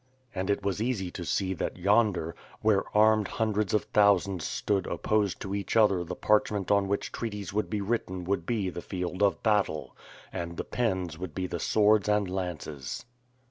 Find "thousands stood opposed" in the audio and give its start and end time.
3.83-5.39